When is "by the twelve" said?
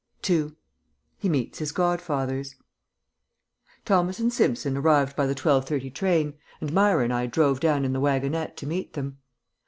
5.15-5.65